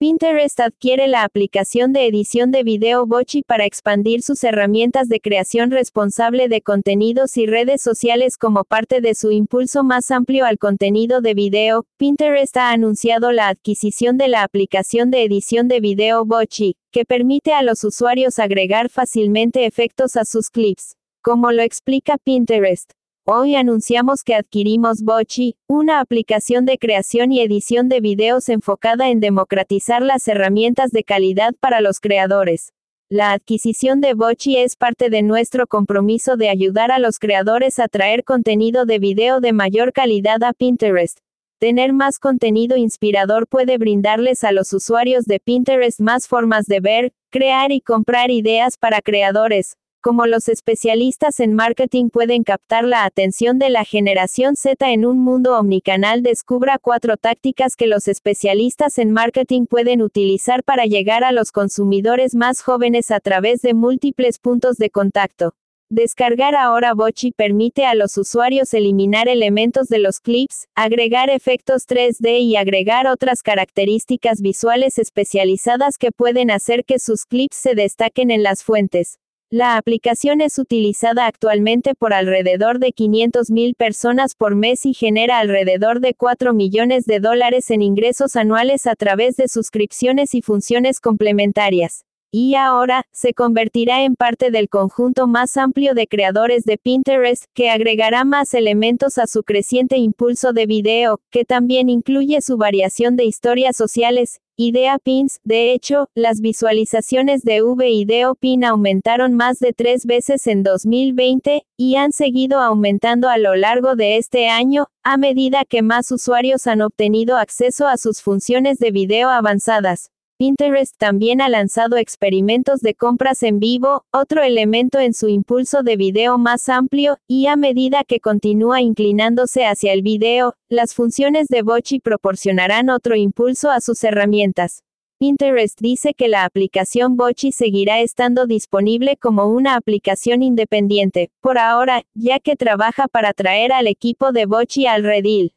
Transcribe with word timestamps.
Pinterest 0.00 0.60
adquiere 0.60 1.08
la 1.08 1.24
aplicación 1.24 1.92
de 1.92 2.06
edición 2.06 2.52
de 2.52 2.62
video 2.62 3.04
Bochi 3.04 3.42
para 3.42 3.64
expandir 3.64 4.22
sus 4.22 4.44
herramientas 4.44 5.08
de 5.08 5.18
creación 5.18 5.72
responsable 5.72 6.46
de 6.46 6.62
contenidos 6.62 7.36
y 7.36 7.46
redes 7.46 7.82
sociales 7.82 8.38
como 8.38 8.62
parte 8.62 9.00
de 9.00 9.16
su 9.16 9.32
impulso 9.32 9.82
más 9.82 10.12
amplio 10.12 10.44
al 10.44 10.56
contenido 10.56 11.20
de 11.20 11.34
video. 11.34 11.84
Pinterest 11.96 12.56
ha 12.58 12.70
anunciado 12.70 13.32
la 13.32 13.48
adquisición 13.48 14.18
de 14.18 14.28
la 14.28 14.44
aplicación 14.44 15.10
de 15.10 15.24
edición 15.24 15.66
de 15.66 15.80
video 15.80 16.24
Bochi, 16.24 16.76
que 16.92 17.04
permite 17.04 17.52
a 17.52 17.64
los 17.64 17.82
usuarios 17.82 18.38
agregar 18.38 18.90
fácilmente 18.90 19.66
efectos 19.66 20.14
a 20.14 20.24
sus 20.24 20.50
clips. 20.50 20.94
Como 21.22 21.50
lo 21.50 21.62
explica 21.62 22.18
Pinterest, 22.18 22.92
Hoy 23.30 23.56
anunciamos 23.56 24.24
que 24.24 24.34
adquirimos 24.34 25.02
Bochi, 25.02 25.58
una 25.68 26.00
aplicación 26.00 26.64
de 26.64 26.78
creación 26.78 27.30
y 27.30 27.42
edición 27.42 27.90
de 27.90 28.00
videos 28.00 28.48
enfocada 28.48 29.10
en 29.10 29.20
democratizar 29.20 30.00
las 30.00 30.26
herramientas 30.28 30.92
de 30.92 31.04
calidad 31.04 31.52
para 31.60 31.82
los 31.82 32.00
creadores. 32.00 32.72
La 33.10 33.32
adquisición 33.32 34.00
de 34.00 34.14
Bochi 34.14 34.56
es 34.56 34.76
parte 34.76 35.10
de 35.10 35.20
nuestro 35.20 35.66
compromiso 35.66 36.38
de 36.38 36.48
ayudar 36.48 36.90
a 36.90 36.98
los 36.98 37.18
creadores 37.18 37.78
a 37.78 37.88
traer 37.88 38.24
contenido 38.24 38.86
de 38.86 38.98
video 38.98 39.40
de 39.40 39.52
mayor 39.52 39.92
calidad 39.92 40.42
a 40.42 40.54
Pinterest. 40.54 41.18
Tener 41.58 41.92
más 41.92 42.18
contenido 42.18 42.78
inspirador 42.78 43.46
puede 43.46 43.76
brindarles 43.76 44.42
a 44.42 44.52
los 44.52 44.72
usuarios 44.72 45.26
de 45.26 45.38
Pinterest 45.38 46.00
más 46.00 46.26
formas 46.26 46.64
de 46.64 46.80
ver, 46.80 47.12
crear 47.28 47.72
y 47.72 47.82
comprar 47.82 48.30
ideas 48.30 48.78
para 48.78 49.02
creadores, 49.02 49.76
como 50.00 50.26
los 50.26 50.48
especialistas 50.48 51.40
en 51.40 51.54
marketing 51.54 52.08
pueden 52.08 52.44
captar 52.44 52.84
la 52.84 53.04
atención 53.04 53.58
de 53.58 53.68
la 53.68 53.84
generación 53.84 54.54
Z 54.56 54.90
en 54.90 55.04
un 55.04 55.18
mundo 55.18 55.58
omnicanal, 55.58 56.22
descubra 56.22 56.78
cuatro 56.78 57.16
tácticas 57.16 57.74
que 57.74 57.86
los 57.86 58.06
especialistas 58.08 58.98
en 58.98 59.12
marketing 59.12 59.66
pueden 59.66 60.00
utilizar 60.02 60.62
para 60.62 60.84
llegar 60.84 61.24
a 61.24 61.32
los 61.32 61.52
consumidores 61.52 62.34
más 62.34 62.62
jóvenes 62.62 63.10
a 63.10 63.20
través 63.20 63.60
de 63.62 63.74
múltiples 63.74 64.38
puntos 64.38 64.76
de 64.76 64.90
contacto. 64.90 65.54
Descargar 65.90 66.54
ahora 66.54 66.92
Bochi 66.92 67.32
permite 67.32 67.86
a 67.86 67.94
los 67.94 68.18
usuarios 68.18 68.74
eliminar 68.74 69.26
elementos 69.26 69.88
de 69.88 69.98
los 69.98 70.20
clips, 70.20 70.68
agregar 70.74 71.30
efectos 71.30 71.88
3D 71.88 72.40
y 72.40 72.56
agregar 72.56 73.06
otras 73.06 73.42
características 73.42 74.42
visuales 74.42 74.98
especializadas 74.98 75.96
que 75.96 76.12
pueden 76.12 76.50
hacer 76.50 76.84
que 76.84 76.98
sus 76.98 77.24
clips 77.24 77.56
se 77.56 77.74
destaquen 77.74 78.30
en 78.30 78.42
las 78.42 78.62
fuentes. 78.62 79.18
La 79.50 79.78
aplicación 79.78 80.42
es 80.42 80.58
utilizada 80.58 81.26
actualmente 81.26 81.94
por 81.94 82.12
alrededor 82.12 82.78
de 82.78 82.88
500.000 82.88 83.74
personas 83.76 84.34
por 84.34 84.54
mes 84.54 84.84
y 84.84 84.92
genera 84.92 85.38
alrededor 85.38 86.00
de 86.00 86.12
4 86.12 86.52
millones 86.52 87.06
de 87.06 87.18
dólares 87.18 87.70
en 87.70 87.80
ingresos 87.80 88.36
anuales 88.36 88.86
a 88.86 88.94
través 88.94 89.36
de 89.36 89.48
suscripciones 89.48 90.34
y 90.34 90.42
funciones 90.42 91.00
complementarias. 91.00 92.04
Y 92.30 92.54
ahora, 92.54 93.04
se 93.10 93.32
convertirá 93.32 94.04
en 94.04 94.14
parte 94.14 94.50
del 94.50 94.68
conjunto 94.68 95.26
más 95.26 95.56
amplio 95.56 95.94
de 95.94 96.06
creadores 96.06 96.64
de 96.64 96.76
Pinterest, 96.76 97.44
que 97.54 97.70
agregará 97.70 98.24
más 98.24 98.52
elementos 98.52 99.16
a 99.16 99.26
su 99.26 99.42
creciente 99.42 99.96
impulso 99.96 100.52
de 100.52 100.66
video, 100.66 101.20
que 101.30 101.44
también 101.44 101.88
incluye 101.88 102.40
su 102.42 102.56
variación 102.58 103.16
de 103.16 103.24
historias 103.24 103.76
sociales, 103.76 104.40
Idea 104.60 104.98
Pins, 104.98 105.38
de 105.44 105.72
hecho, 105.72 106.08
las 106.16 106.40
visualizaciones 106.40 107.42
de 107.42 107.62
VIdeo 107.62 108.34
Pin 108.34 108.64
aumentaron 108.64 109.34
más 109.34 109.60
de 109.60 109.72
tres 109.72 110.04
veces 110.04 110.48
en 110.48 110.64
2020, 110.64 111.64
y 111.76 111.94
han 111.94 112.10
seguido 112.10 112.58
aumentando 112.58 113.28
a 113.28 113.38
lo 113.38 113.54
largo 113.54 113.94
de 113.94 114.16
este 114.16 114.48
año, 114.48 114.88
a 115.04 115.16
medida 115.16 115.64
que 115.64 115.82
más 115.82 116.10
usuarios 116.10 116.66
han 116.66 116.80
obtenido 116.82 117.36
acceso 117.36 117.86
a 117.86 117.96
sus 117.96 118.20
funciones 118.20 118.78
de 118.78 118.90
video 118.90 119.30
avanzadas. 119.30 120.10
Pinterest 120.38 120.96
también 120.96 121.40
ha 121.40 121.48
lanzado 121.48 121.96
experimentos 121.96 122.78
de 122.78 122.94
compras 122.94 123.42
en 123.42 123.58
vivo, 123.58 124.04
otro 124.12 124.44
elemento 124.44 125.00
en 125.00 125.12
su 125.12 125.28
impulso 125.28 125.82
de 125.82 125.96
video 125.96 126.38
más 126.38 126.68
amplio, 126.68 127.18
y 127.26 127.48
a 127.48 127.56
medida 127.56 128.04
que 128.04 128.20
continúa 128.20 128.80
inclinándose 128.80 129.66
hacia 129.66 129.92
el 129.92 130.02
video, 130.02 130.54
las 130.68 130.94
funciones 130.94 131.48
de 131.48 131.62
Bochi 131.62 131.98
proporcionarán 131.98 132.88
otro 132.88 133.16
impulso 133.16 133.68
a 133.68 133.80
sus 133.80 134.04
herramientas. 134.04 134.84
Pinterest 135.18 135.80
dice 135.80 136.14
que 136.14 136.28
la 136.28 136.44
aplicación 136.44 137.16
Bochi 137.16 137.50
seguirá 137.50 137.98
estando 137.98 138.46
disponible 138.46 139.16
como 139.16 139.48
una 139.48 139.74
aplicación 139.74 140.44
independiente, 140.44 141.32
por 141.40 141.58
ahora, 141.58 142.04
ya 142.14 142.38
que 142.38 142.54
trabaja 142.54 143.08
para 143.08 143.32
traer 143.32 143.72
al 143.72 143.88
equipo 143.88 144.30
de 144.30 144.46
Bochi 144.46 144.86
al 144.86 145.02
redil. 145.02 145.52